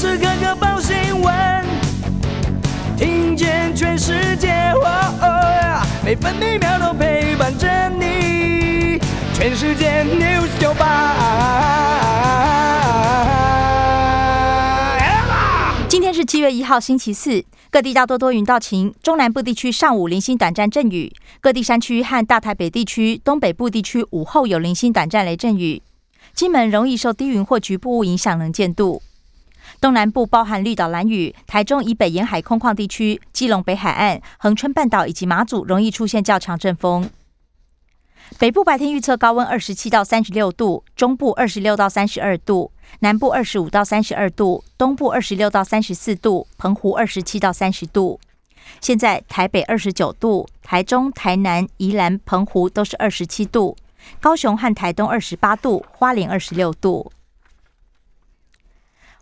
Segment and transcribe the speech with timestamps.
[0.00, 1.34] 时刻刻报新闻，
[2.96, 4.72] 听见全世界，
[6.02, 8.98] 每分每秒都陪伴着你。
[9.34, 11.18] 全世界 news 九八。
[15.86, 21.12] 今天是七月一号，星期四，各地大多多云到晴，中南部地区上午零星短暂阵雨，
[21.42, 25.82] 各地山区和大台北地区、东北部地区午后有零星短暂雷阵雨。
[26.32, 29.02] 金门容易受低云或局部雾影响能见度。
[29.80, 37.08] 东南部包含绿岛、蓝屿、台中以北沿海空旷地区、基隆北海岸、恒春半岛以及马祖容易出现较强阵风。
[38.38, 48.20] 北部白天预测高温二十七到三十六度，中部二十六到三十二度，南部二十五到三十二度，东部二十六到三十四度，澎湖二十七到三十度。
[48.80, 53.76] 现在台北二十九度，台中、台南、宜兰、澎湖都是二十七度，
[54.20, 57.10] 高雄和台东二十八度，花莲二十六度。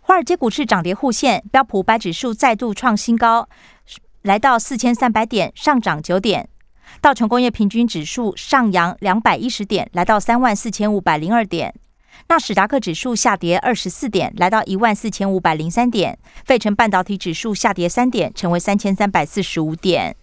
[0.09, 3.47] 华尔街股市涨跌互现，标普白指数再度创新高，
[4.23, 6.49] 来到四千三百点，上涨九点。
[6.99, 11.75] 道琼工业平均指数上扬两百一十点，来到三万四千五百零二点。
[12.27, 16.17] 纳史达克指数下跌二十四点，来到一万四千五百零三点。
[16.43, 20.17] 费城半导体指数下跌三点，成为三千三百四十五点。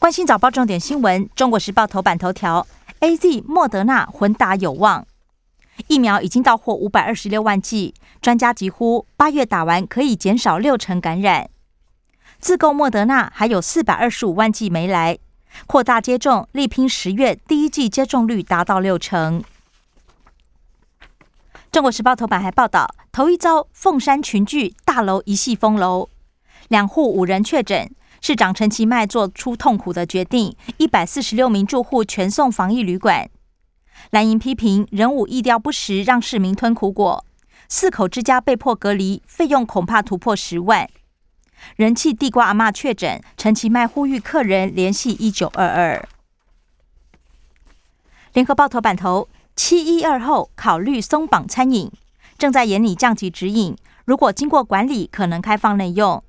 [0.00, 2.66] 关心早报重点新闻，《中国时报》头版头条
[2.98, 5.06] ：A Z 莫德纳混打有望。
[5.88, 11.50] 疫苗已经到货五百二十六万剂，专家疾呼八月打完可以减少六成感染。
[12.38, 15.18] 自购莫德纳还有四百二十五万剂没来，
[15.66, 19.42] 扩大接种，力拼十月第一季接种率达到六成。
[21.70, 26.08] 中国时报头版还报道，头一遭凤山群聚大楼一系封楼，
[26.68, 33.30] 两户五人确诊，市长陈其迈做出痛苦的决定，一百四十六名住户全送防疫旅馆。
[34.10, 37.24] 蓝营批评人武意调不实，让市民吞苦果。
[37.68, 40.88] 四口之家被迫隔离，费用恐怕突破十万。
[41.76, 46.08] 人气地瓜阿妈确诊，陈其迈呼吁客人联系一九二二。
[48.32, 51.92] 联合报头版头：七一二后考虑松绑餐饮，
[52.38, 53.76] 正在严拟降级指引。
[54.04, 56.24] 如果经过管理，可能开放内用。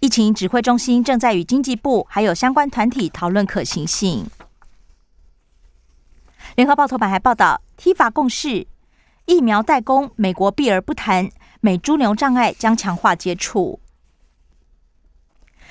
[0.00, 4.26] 疫情指挥中心正在与经济部还有相关团体讨论可行性。
[6.58, 8.66] 联合报头版还报道，T 法共识，
[9.26, 11.30] 疫苗代工，美国避而不谈，
[11.60, 13.78] 美猪牛障碍将强化接触。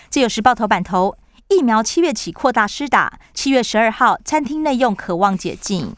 [0.10, 1.18] 自由时报头版头，
[1.50, 5.94] 疫苗七月起扩大施打，七月十二号餐厅内用渴望解禁。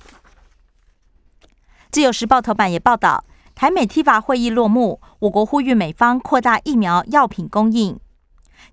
[1.91, 3.23] 自由时报头版也报道，
[3.53, 7.99] 台美 T 法会议落幕，我国呼吁美方扩大疫苗药品供应，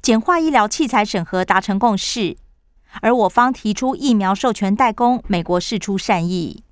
[0.01, 2.39] 简化医疗器材审核达成共识。
[3.03, 6.63] 而我方提出疫苗授权代工，美国释出善意。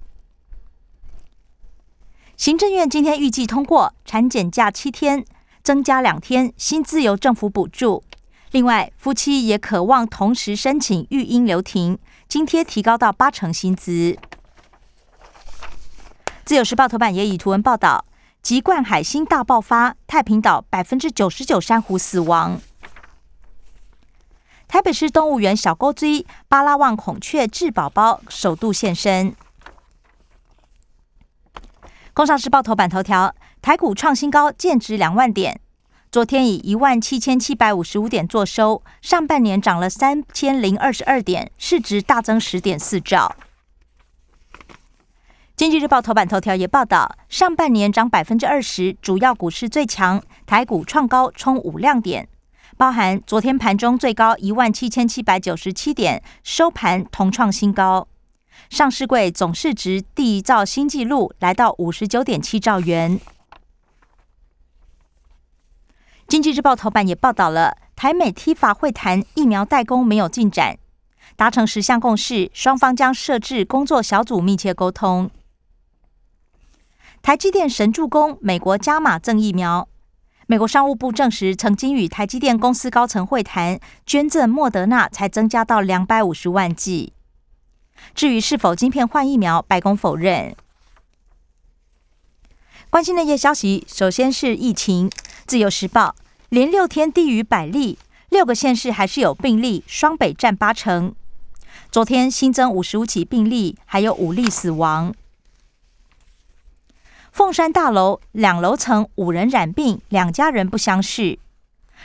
[2.37, 5.25] 行政院今天预计通过产检假七天，
[5.63, 8.03] 增加两天，薪资由政府补助。
[8.51, 11.99] 另外，夫妻也渴望同时申请育婴留停，
[12.29, 14.17] 津贴提高到八成薪资。
[16.45, 18.05] 自由时报头版也以图文报道：
[18.43, 22.61] 极冠海星大爆发，太平岛百分之九十九珊瑚死亡。
[24.75, 29.33] 台北市动物园小沟追巴拉望孔雀智宝宝首度现身。
[32.13, 35.61] 工商时报头版头条：台股创新高，见值两万点。
[36.11, 43.37] 昨天以一万七千七百五十五点作收，上半年涨了三千零二十二点，市值大增十点四兆。
[45.55, 52.29] 经济日报头版头条也报道，上半年涨百分之二十，主要股市最强，台股创高冲五亮点。
[52.77, 58.09] 包含昨天盘中最高一万七千七百九十七点，收盘同创新高。
[58.71, 63.21] 上市柜总市值缔造新纪录，来到五十九点七兆元。
[66.27, 70.79] 经济日报头版也报道了，台美 T 法会谈疫苗代工没有进展，
[71.37, 75.31] 达成十项共识，双方将设置工作小组密切沟通。
[77.23, 79.89] 台积电神助攻，美国加码赠疫苗。
[80.47, 87.15] 美国商务部证实，曾经与台积电公司高层会谈，捐赠莫德纳才增加到两百五十万剂。
[88.15, 90.55] 至于是否晶片换疫苗，白宫否认。
[92.91, 95.11] 关心的夜消息，首先是疫情。
[95.47, 96.15] 自由时报
[96.51, 97.99] 连六天低于百例，
[98.29, 101.15] 六个县市还是有病例，双北占八成。
[101.91, 105.15] 昨天新增五十五起病例，还有五例死亡。
[107.35, 111.37] 凤山大楼两楼层五人染病，两家人不相识。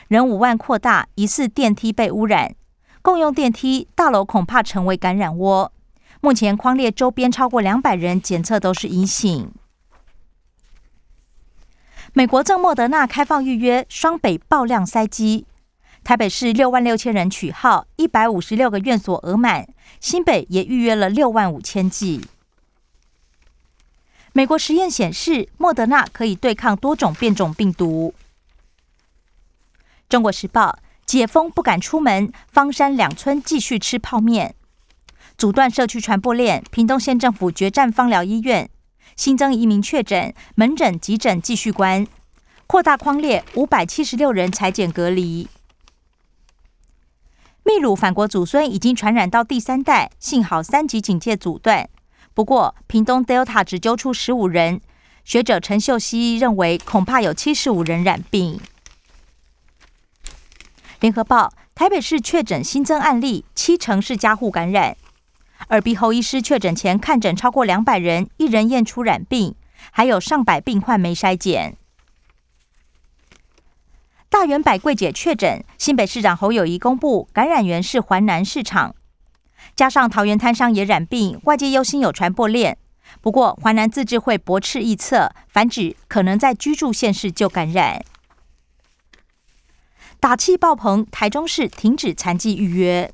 [0.08, 2.56] 人五万扩大，疑似电梯被污染。
[3.04, 5.72] 共用电梯，大楼恐怕成为感染窝。
[6.20, 9.52] 目前框列周边超过两百人检测都是阴性。
[12.14, 15.46] 美国正莫德纳开放预约，双北爆量塞机。
[16.04, 19.68] 台北市六万六千人取号，一百五十六个院所额满。
[20.00, 22.26] 新北也预约了六万五千剂。
[24.34, 28.14] 美国实验显示，莫德纳可以对抗多种变种病毒。
[30.08, 34.56] 中国时报：解封不敢出门，方山两村继续吃泡面，
[35.38, 36.64] 阻断社区传播链。
[36.72, 38.70] 屏东县政府决战方疗医院，
[39.16, 42.08] 新增一名确诊，门诊、急诊继续关，
[42.68, 45.48] 扩大框列，五百七十六人裁剪隔离。
[47.64, 51.90] 秘鲁反国祖孙已经传染到第三代，幸好三级警戒阻断。
[52.34, 54.80] 不过，屏东 Delta 只揪出十五人，
[55.26, 58.60] 学者陈秀熙认为恐怕有七十五人染病。
[61.02, 64.96] 联合报：台北市确诊新增案例，七成是家户感染。
[65.70, 69.56] 耳鼻喉医师确诊前看诊超过两百人，一人验出染病，
[69.92, 71.76] 还有上百病患没筛检。
[74.30, 78.96] 大圆百柜姐确诊，新北市长侯友谊公布感染源是环南市场，
[79.76, 82.78] 加上桃园摊商也染病，外界忧心有传播链。
[83.22, 88.04] 不过华南自治会驳斥臆测，反指可能在居住县市就感染。
[90.20, 93.12] 打气爆棚，台中市停止残疾预约。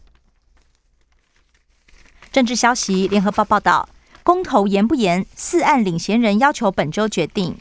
[2.31, 3.87] 政治消息，联合报报道，
[4.23, 5.25] 公投严不严？
[5.35, 7.57] 四案领衔人要求本周决定。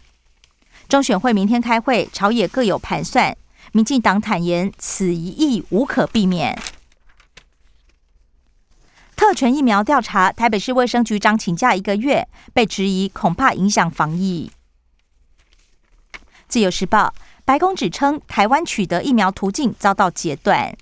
[0.89, 3.37] 中选会明天开会，朝野各有盘算。
[3.73, 6.59] 民进党坦言，此一役无可避免。
[9.27, 14.53] 特权疫苗调查，台北市卫生局长请假一个月，被质疑恐怕影响防疫。
[16.47, 20.77] 自由时报，白宫指称台湾取得疫苗途径遭到截断。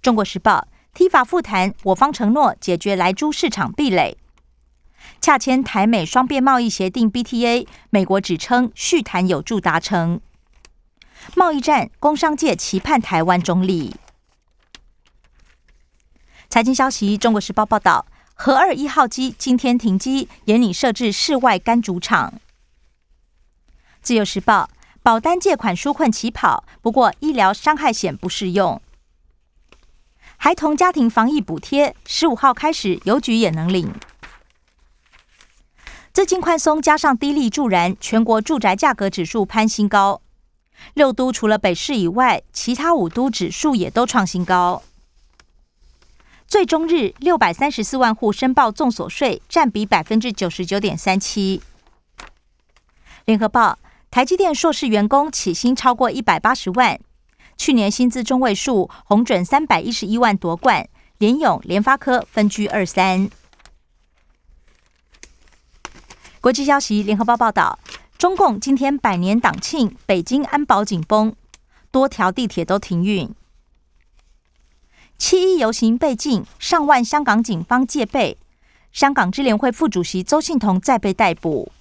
[0.00, 4.16] 中国时报，T 法复谈，我方承诺解决来猪市场壁垒。
[5.20, 10.18] 洽签台美双边贸易协定 BTA，美国指称续谈有助达成。
[11.34, 13.94] 贸易战，工商界期盼台湾中立。
[16.56, 22.32] 财经消息，《中国时报》报道，核二一号机今天停机，严拟设置室外干主场。
[24.00, 24.70] 自由时报，
[25.02, 28.80] 保单借款纾困起跑，不过医疗伤害险不适用。
[30.38, 33.92] 孩童家庭防疫补贴，十五号开始邮局也能领。
[36.14, 40.22] 资金宽松加上低利助燃，全国住宅价格指数攀新高。
[40.94, 44.82] 六都除了北市以外，其他五都指数也都创新高。
[46.48, 51.60] 最终日六百三十四万户申报重所税，占比百分之九十九点三七。
[53.24, 53.78] 联合报：
[54.10, 57.00] 台积电硕士员工起薪超过一百八十万，
[57.56, 60.88] 去年薪资中位数红准三百一十一万夺冠，
[61.18, 63.28] 联咏、联发科分居二三。
[66.40, 67.78] 国际消息：联合报报道。
[68.16, 71.34] 中共今天百年党庆，北京安保紧绷，
[71.90, 73.28] 多条地铁都停运。
[75.18, 78.38] 七一游行被禁，上万香港警方戒备。
[78.92, 81.72] 香港支联会副主席周信彤再被逮捕。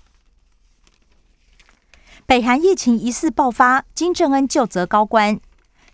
[2.25, 5.39] 北韩疫情疑似爆发，金正恩就责高官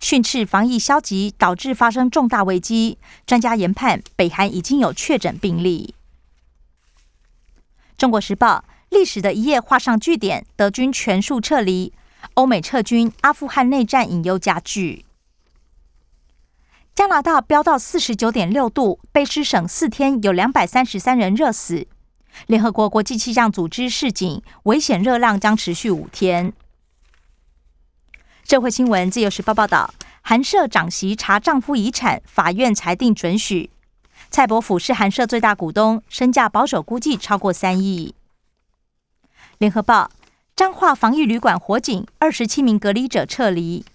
[0.00, 2.98] 训斥防疫消极，导致发生重大危机。
[3.26, 5.94] 专家研判，北韩已经有确诊病例。
[7.96, 8.64] 中国时报。
[8.90, 11.94] 历史的一页画上句点，德军全数撤离，
[12.34, 15.06] 欧美撤军，阿富汗内战隐忧加剧。
[16.94, 21.86] 加拿大飙到四十九点六度，卑诗省四天有两百三十三人热死。
[22.46, 26.52] 联合国国际气象组织示警，危险热浪将持续五天。
[28.44, 33.70] 社会新闻，自由时报报道，韩社长媳查丈夫遗产，法院裁定准许。
[34.30, 38.14] 蔡伯甫是韩社最大股东，身价保守估计超过三亿。
[39.56, 40.10] 联合报：
[40.54, 43.86] 彰化防疫旅馆火警，二十七名隔离者撤离。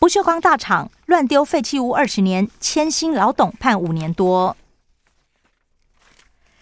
[0.00, 4.56] 不锈钢大厂乱丢废弃物二十年，千薪老董判五年多。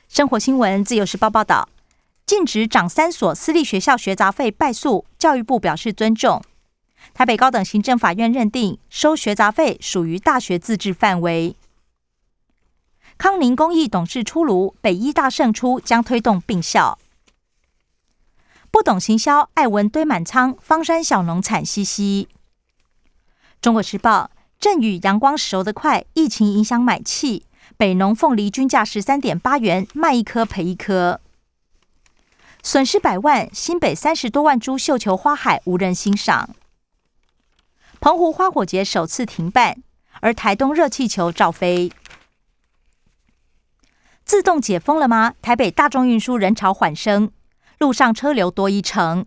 [0.08, 1.68] 生活新闻：自由时报报道，
[2.26, 6.42] 禁止涨三所私立学校学杂费败诉，教育部表示尊重。
[7.14, 11.54] 台北高等行政法院认定收学杂费属于大学自治范围。
[13.16, 16.98] 康宁公益董事出炉，北医大胜出，将推动并校。
[18.72, 22.26] 不懂行销，艾文堆满仓，方山小农惨兮兮。
[23.60, 27.44] 中国时报：阵雨阳光熟得快，疫情影响买气。
[27.76, 31.20] 北农凤梨均价十三点八元，卖一颗赔一颗，
[32.62, 33.48] 损失百万。
[33.52, 36.50] 新北三十多万株绣球花海无人欣赏。
[38.00, 39.82] 澎湖花火节首次停办，
[40.20, 41.92] 而台东热气球照飞。
[44.24, 45.34] 自动解封了吗？
[45.42, 47.32] 台北大众运输人潮缓升。
[47.78, 49.26] 路上车流多一成。